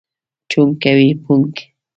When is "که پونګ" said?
1.09-1.53